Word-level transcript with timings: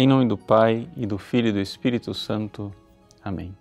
Em 0.00 0.06
nome 0.06 0.28
do 0.28 0.38
Pai 0.38 0.88
e 0.96 1.04
do 1.04 1.18
Filho 1.18 1.48
e 1.48 1.52
do 1.52 1.58
Espírito 1.58 2.14
Santo. 2.14 2.72
Amém. 3.20 3.52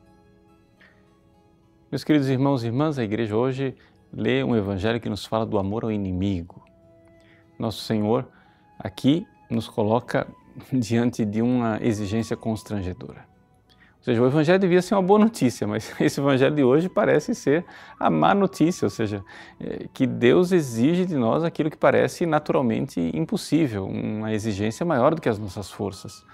Meus 1.89 2.03
queridos 2.03 2.29
irmãos 2.29 2.63
e 2.63 2.67
irmãs, 2.67 2.99
a 2.99 3.03
igreja 3.03 3.35
hoje 3.35 3.75
lê 4.13 4.43
um 4.43 4.55
evangelho 4.55 5.01
que 5.01 5.09
nos 5.09 5.25
fala 5.25 5.47
do 5.47 5.57
amor 5.57 5.83
ao 5.83 5.91
inimigo. 5.91 6.63
Nosso 7.57 7.83
Senhor 7.83 8.27
aqui 8.77 9.25
nos 9.49 9.67
coloca 9.67 10.27
diante 10.71 11.25
de 11.25 11.41
uma 11.41 11.79
exigência 11.81 12.37
constrangedora. 12.37 13.25
Ou 13.99 14.03
seja, 14.03 14.21
o 14.21 14.25
evangelho 14.25 14.59
devia 14.59 14.81
ser 14.81 14.95
uma 14.95 15.01
boa 15.01 15.19
notícia, 15.19 15.67
mas 15.67 15.93
esse 15.99 16.19
evangelho 16.19 16.55
de 16.55 16.63
hoje 16.63 16.87
parece 16.87 17.35
ser 17.35 17.65
a 17.99 18.09
má 18.09 18.33
notícia, 18.33 18.85
ou 18.85 18.89
seja, 18.89 19.23
é, 19.59 19.87
que 19.93 20.05
Deus 20.07 20.51
exige 20.51 21.05
de 21.05 21.15
nós 21.15 21.43
aquilo 21.43 21.69
que 21.69 21.77
parece 21.77 22.25
naturalmente 22.25 23.11
impossível, 23.13 23.85
uma 23.85 24.33
exigência 24.33 24.85
maior 24.85 25.13
do 25.13 25.21
que 25.21 25.29
as 25.29 25.37
nossas 25.37 25.69
forças. 25.69 26.25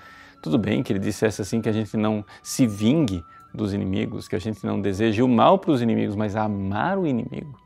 Tudo 0.42 0.58
bem 0.58 0.84
que 0.84 0.92
ele 0.92 1.00
dissesse 1.00 1.42
assim 1.42 1.62
que 1.62 1.70
a 1.70 1.74
gente 1.74 1.96
não 1.96 2.24
se 2.42 2.68
vingue 2.68 3.24
dos 3.54 3.74
inimigos, 3.74 4.28
que 4.28 4.36
a 4.36 4.40
gente 4.40 4.66
não 4.66 4.82
deseje 4.82 5.24
o 5.24 5.28
mal 5.28 5.58
para 5.58 5.72
os 5.72 5.82
inimigos, 5.82 6.16
mas 6.16 6.36
amar 6.36 6.98
o 6.98 7.08
inimigo 7.08 7.64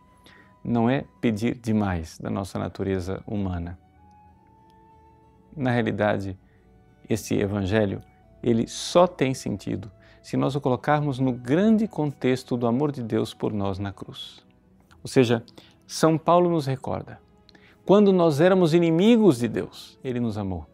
não 0.68 0.90
é 0.90 1.06
pedir 1.22 1.56
demais 1.56 2.20
da 2.20 2.30
nossa 2.30 2.60
natureza 2.60 3.24
humana. 3.26 3.80
Na 5.56 5.72
realidade, 5.72 6.38
esse 7.10 7.36
evangelho, 7.36 8.02
ele 8.42 8.68
só 8.68 9.08
tem 9.08 9.34
sentido 9.34 9.92
se 10.22 10.36
nós 10.36 10.56
o 10.56 10.62
colocarmos 10.62 11.20
no 11.20 11.32
grande 11.32 11.88
contexto 11.88 12.58
do 12.58 12.68
amor 12.68 12.92
de 12.92 13.02
Deus 13.02 13.34
por 13.34 13.54
nós 13.54 13.80
na 13.80 13.94
cruz. 13.94 14.46
Ou 15.02 15.08
seja, 15.08 15.44
São 15.86 16.18
Paulo 16.18 16.50
nos 16.50 16.66
recorda, 16.66 17.20
quando 17.86 18.12
nós 18.12 18.42
éramos 18.42 18.74
inimigos 18.74 19.40
de 19.40 19.48
Deus, 19.48 19.98
ele 20.04 20.20
nos 20.20 20.38
amou. 20.38 20.68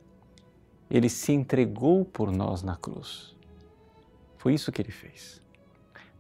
Ele 0.90 1.08
se 1.08 1.32
entregou 1.32 2.04
por 2.04 2.32
nós 2.32 2.64
na 2.64 2.76
cruz. 2.76 3.36
Foi 4.38 4.56
isso 4.56 4.72
que 4.72 4.82
ele 4.82 4.92
fez. 4.92 5.42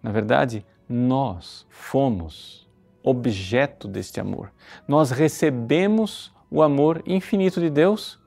Na 0.01 0.11
verdade, 0.11 0.63
nós 0.87 1.65
fomos 1.69 2.69
objeto 3.01 3.87
deste 3.87 4.19
amor. 4.19 4.51
Nós 4.87 5.09
recebemos 5.09 6.31
o 6.51 6.61
amor 6.61 7.01
infinito 7.05 7.59
de 7.59 7.69
Deus 7.69 8.19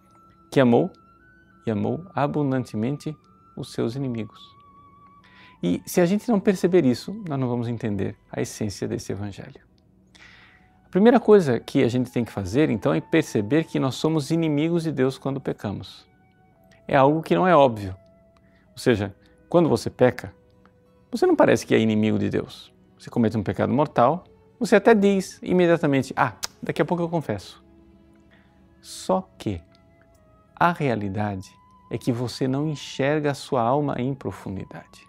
que 0.50 0.58
amou 0.58 0.90
e 1.66 1.70
amou 1.70 2.04
abundantemente 2.14 3.16
os 3.56 3.72
seus 3.72 3.96
inimigos. 3.96 4.40
E 5.62 5.82
se 5.86 6.00
a 6.00 6.06
gente 6.06 6.28
não 6.28 6.38
perceber 6.38 6.84
isso, 6.84 7.12
nós 7.28 7.38
não 7.38 7.48
vamos 7.48 7.66
entender 7.68 8.16
a 8.30 8.40
essência 8.40 8.86
desse 8.86 9.12
evangelho. 9.12 9.60
A 10.84 10.88
primeira 10.88 11.18
coisa 11.18 11.58
que 11.58 11.82
a 11.82 11.88
gente 11.88 12.10
tem 12.10 12.24
que 12.24 12.30
fazer, 12.30 12.70
então, 12.70 12.94
é 12.94 13.00
perceber 13.00 13.64
que 13.64 13.78
nós 13.78 13.96
somos 13.96 14.30
inimigos 14.30 14.84
de 14.84 14.92
Deus 14.92 15.18
quando 15.18 15.40
pecamos. 15.40 16.06
É 16.86 16.96
algo 16.96 17.22
que 17.22 17.34
não 17.34 17.46
é 17.46 17.56
óbvio. 17.56 17.96
Ou 18.70 18.78
seja, 18.78 19.14
quando 19.48 19.68
você 19.68 19.90
peca, 19.90 20.32
você 21.10 21.26
não 21.26 21.34
parece 21.34 21.66
que 21.66 21.74
é 21.74 21.78
inimigo 21.78 22.18
de 22.18 22.30
Deus. 22.30 22.72
Você 22.98 23.10
comete 23.10 23.36
um 23.36 23.42
pecado 23.42 23.72
mortal, 23.72 24.24
você 24.58 24.76
até 24.76 24.94
diz 24.94 25.38
imediatamente: 25.42 26.14
Ah, 26.16 26.34
daqui 26.62 26.80
a 26.80 26.84
pouco 26.84 27.02
eu 27.02 27.08
confesso. 27.08 27.62
Só 28.80 29.28
que 29.36 29.60
a 30.58 30.72
realidade 30.72 31.54
é 31.90 31.98
que 31.98 32.10
você 32.10 32.48
não 32.48 32.66
enxerga 32.66 33.30
a 33.30 33.34
sua 33.34 33.62
alma 33.62 33.96
em 33.98 34.14
profundidade. 34.14 35.06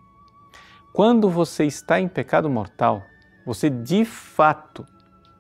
Quando 0.94 1.30
você 1.30 1.66
está 1.66 2.00
em 2.00 2.08
pecado 2.08 2.50
mortal, 2.50 3.04
você 3.46 3.70
de 3.70 4.04
fato, 4.04 4.86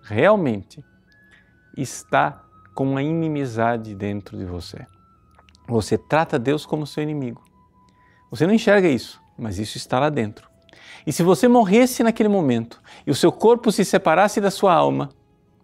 realmente, 0.03 0.83
está 1.75 2.43
com 2.73 2.89
uma 2.89 3.03
inimizade 3.03 3.93
dentro 3.93 4.37
de 4.37 4.45
você. 4.45 4.85
Você 5.67 5.97
trata 5.97 6.39
Deus 6.39 6.65
como 6.65 6.87
seu 6.87 7.03
inimigo. 7.03 7.43
Você 8.31 8.47
não 8.47 8.53
enxerga 8.53 8.87
isso, 8.87 9.21
mas 9.37 9.59
isso 9.59 9.77
está 9.77 9.99
lá 9.99 10.09
dentro. 10.09 10.49
E 11.05 11.11
se 11.11 11.23
você 11.23 11.47
morresse 11.47 12.03
naquele 12.03 12.29
momento 12.29 12.81
e 13.05 13.11
o 13.11 13.15
seu 13.15 13.31
corpo 13.31 13.71
se 13.71 13.83
separasse 13.83 14.39
da 14.39 14.51
sua 14.51 14.73
alma, 14.73 15.09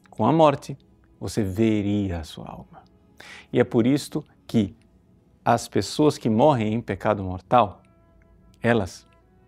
com 0.10 0.26
a 0.26 0.32
morte, 0.32 0.78
você 1.20 1.44
veria 1.44 2.20
a 2.20 2.24
sua 2.24 2.48
alma. 2.48 2.84
E 3.52 3.60
é 3.60 3.64
por 3.64 3.86
isto 3.86 4.24
que 4.48 4.76
as 5.44 5.68
pessoas 5.68 6.18
que 6.18 6.30
morrem 6.30 6.74
em 6.74 6.82
pecado 6.82 7.24
mortal, 7.24 7.82
elas 8.62 9.06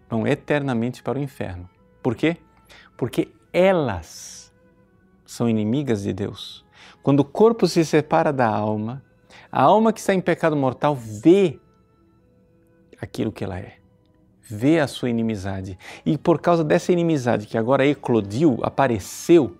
vão 0.09 0.27
eternamente 0.27 1.01
para 1.01 1.17
o 1.17 1.21
inferno. 1.21 1.69
Por 2.03 2.15
quê? 2.15 2.37
Porque 2.97 3.29
elas 3.51 4.53
são 5.25 5.49
inimigas 5.49 6.03
de 6.03 6.13
Deus. 6.13 6.65
Quando 7.01 7.21
o 7.21 7.25
corpo 7.25 7.67
se 7.67 7.83
separa 7.85 8.31
da 8.31 8.47
alma, 8.47 9.03
a 9.51 9.61
alma 9.61 9.93
que 9.93 9.99
está 9.99 10.13
em 10.13 10.21
pecado 10.21 10.55
mortal 10.55 10.95
vê 10.95 11.59
aquilo 13.01 13.31
que 13.31 13.43
ela 13.43 13.57
é. 13.57 13.77
Vê 14.41 14.79
a 14.79 14.87
sua 14.87 15.09
inimizade. 15.09 15.77
E 16.05 16.17
por 16.17 16.39
causa 16.39 16.63
dessa 16.63 16.91
inimizade 16.91 17.47
que 17.47 17.57
agora 17.57 17.85
eclodiu, 17.85 18.59
apareceu, 18.61 19.57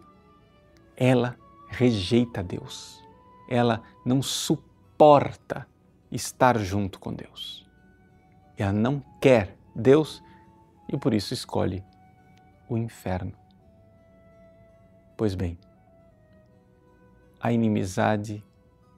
ela 0.96 1.36
rejeita 1.70 2.44
Deus. 2.44 3.02
Ela 3.50 3.82
não 4.06 4.22
suporta 4.22 5.68
estar 6.12 6.58
junto 6.60 7.00
com 7.00 7.14
Deus. 7.14 7.68
Ela 8.56 8.72
não 8.72 9.04
quer 9.20 9.58
Deus 9.76 10.24
e 10.88 10.96
por 10.98 11.14
isso 11.14 11.34
escolhe 11.34 11.84
o 12.70 12.78
inferno. 12.78 13.34
Pois 15.18 15.34
bem, 15.34 15.58
a 17.40 17.52
inimizade 17.52 18.44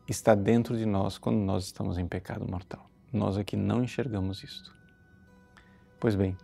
está 0.08 0.36
dentro 0.36 0.78
de 0.78 0.86
nós 0.86 1.18
quando 1.18 1.38
nós 1.38 1.66
estamos 1.66 1.98
em 1.98 2.08
pecado 2.08 2.50
mortal. 2.50 2.90
Nós 3.12 3.38
aqui 3.38 3.56
não 3.56 3.84
enxergamos 3.84 4.44
isto. 4.44 4.76
Pois 6.00 6.16
bem, 6.16 6.38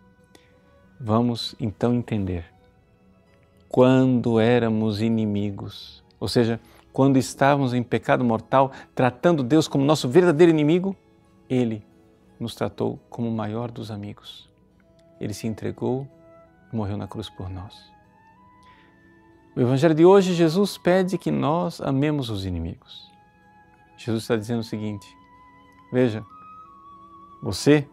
vamos 0.98 1.54
então 1.60 1.94
entender. 1.94 2.52
Quando 3.68 4.40
éramos 4.40 5.00
inimigos, 5.00 6.04
ou 6.18 6.28
seja, 6.28 6.60
quando 6.94 7.16
estávamos 7.16 7.74
em 7.74 7.82
pecado 7.82 8.24
mortal, 8.24 8.70
tratando 8.94 9.42
Deus 9.42 9.66
como 9.66 9.84
nosso 9.84 10.08
verdadeiro 10.08 10.52
inimigo, 10.52 10.94
Ele 11.50 11.84
nos 12.38 12.54
tratou 12.54 13.00
como 13.10 13.28
o 13.28 13.32
maior 13.32 13.68
dos 13.68 13.90
amigos. 13.90 14.48
Ele 15.20 15.34
se 15.34 15.48
entregou 15.48 16.08
e 16.72 16.76
morreu 16.76 16.96
na 16.96 17.08
cruz 17.08 17.28
por 17.28 17.50
nós. 17.50 17.74
O 19.56 19.60
Evangelho 19.60 19.92
de 19.92 20.04
hoje, 20.04 20.34
Jesus 20.34 20.78
pede 20.78 21.18
que 21.18 21.32
nós 21.32 21.80
amemos 21.80 22.30
os 22.30 22.46
inimigos. 22.46 23.10
Jesus 23.96 24.22
está 24.22 24.36
dizendo 24.36 24.60
o 24.60 24.64
seguinte: 24.64 25.06
veja, 25.92 26.24
você, 27.42 27.88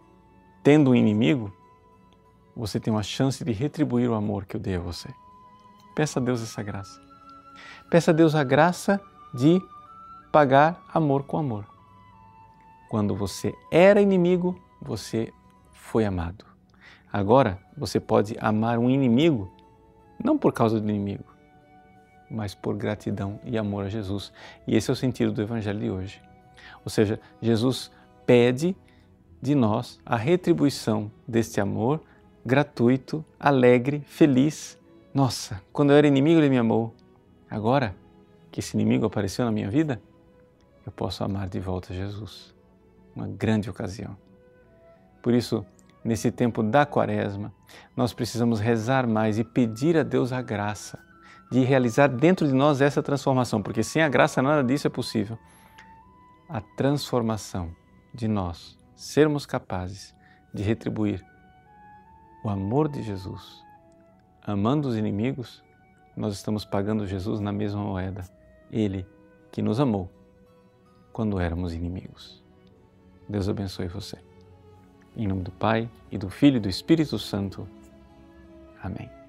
tendo 0.62 0.92
um 0.92 0.96
inimigo, 0.96 1.52
você 2.56 2.80
tem 2.80 2.94
uma 2.94 3.02
chance 3.02 3.44
de 3.44 3.52
retribuir 3.52 4.12
o 4.12 4.14
amor 4.14 4.46
que 4.46 4.56
eu 4.56 4.60
dei 4.62 4.76
a 4.76 4.80
você. 4.80 5.10
Peça 5.96 6.20
a 6.20 6.24
Deus 6.24 6.40
essa 6.44 6.62
graça. 6.62 7.11
Peça 7.92 8.12
a 8.12 8.14
Deus 8.14 8.36
a 8.36 8.44
graça 8.46 9.02
de 9.34 9.62
pagar 10.32 10.82
amor 10.94 11.24
com 11.24 11.38
amor. 11.38 11.66
Quando 12.90 13.14
você 13.14 13.54
era 13.70 14.02
inimigo, 14.02 14.58
você 14.82 15.34
foi 15.74 16.06
amado. 16.06 16.46
Agora 17.12 17.60
você 17.76 18.00
pode 18.00 18.38
amar 18.40 18.80
um 18.80 18.90
inimigo, 18.90 19.52
não 20.24 20.38
por 20.38 20.54
causa 20.54 20.80
do 20.80 20.90
inimigo, 20.90 21.26
mas 22.30 22.56
por 22.56 22.78
gratidão 22.78 23.42
e 23.44 23.58
amor 23.58 23.84
a 23.84 23.90
Jesus. 23.90 24.32
E 24.66 24.74
esse 24.74 24.90
é 24.90 24.94
o 24.94 24.96
sentido 24.96 25.34
do 25.34 25.42
Evangelho 25.42 25.82
de 25.82 25.92
hoje. 25.92 26.22
Ou 26.86 26.90
seja, 26.90 27.20
Jesus 27.42 27.92
pede 28.26 28.74
de 29.42 29.54
nós 29.54 30.00
a 30.06 30.16
retribuição 30.16 31.12
deste 31.28 31.60
amor 31.60 32.00
gratuito, 32.46 33.26
alegre, 33.38 34.02
feliz. 34.08 34.80
Nossa, 35.14 35.62
quando 35.74 35.90
eu 35.90 35.98
era 35.98 36.08
inimigo, 36.08 36.40
ele 36.40 36.50
me 36.50 36.58
amou. 36.58 36.96
Agora 37.52 37.94
que 38.50 38.62
esse 38.62 38.78
inimigo 38.78 39.06
apareceu 39.06 39.44
na 39.44 39.52
minha 39.52 39.70
vida, 39.70 40.02
eu 40.86 40.92
posso 40.92 41.22
amar 41.22 41.50
de 41.50 41.60
volta 41.60 41.94
Jesus. 41.94 42.56
Uma 43.14 43.28
grande 43.28 43.70
ocasião. 43.70 44.16
Por 45.22 45.34
isso, 45.34 45.66
nesse 46.02 46.32
tempo 46.32 46.64
da 46.64 46.86
quaresma, 46.86 47.54
nós 47.96 48.14
precisamos 48.14 48.62
rezar 48.62 49.06
mais 49.06 49.38
e 49.38 49.44
pedir 49.44 49.98
a 49.98 50.04
Deus 50.04 50.32
a 50.32 50.42
graça 50.42 50.98
de 51.52 51.60
realizar 51.60 52.08
dentro 52.08 52.48
de 52.48 52.54
nós 52.54 52.80
essa 52.80 53.04
transformação, 53.04 53.62
porque 53.62 53.84
sem 53.84 54.02
a 54.02 54.08
graça 54.08 54.42
nada 54.42 54.64
disso 54.64 54.88
é 54.88 54.90
possível. 54.90 55.38
A 56.48 56.62
transformação 56.62 57.76
de 58.14 58.30
nós 58.30 58.78
sermos 58.96 59.46
capazes 59.46 60.16
de 60.54 60.64
retribuir 60.64 61.22
o 62.46 62.50
amor 62.50 62.88
de 62.88 63.04
Jesus, 63.04 63.62
amando 64.42 64.88
os 64.88 64.96
inimigos, 64.96 65.62
nós 66.16 66.34
estamos 66.34 66.66
pagando 66.66 67.08
Jesus 67.08 67.40
na 67.40 67.52
mesma 67.52 67.82
moeda. 67.82 68.24
Ele 68.72 69.06
que 69.52 69.62
nos 69.62 69.80
amou 69.80 70.10
quando 71.12 71.40
éramos 71.40 71.74
inimigos. 71.74 72.42
Deus 73.28 73.48
abençoe 73.48 73.88
você. 73.88 74.18
Em 75.16 75.28
nome 75.28 75.44
do 75.44 75.52
Pai 75.52 75.90
e 76.12 76.18
do 76.18 76.30
Filho 76.30 76.58
e 76.58 76.60
do 76.60 76.70
Espírito 76.70 77.20
Santo. 77.20 77.68
Amém. 78.82 79.21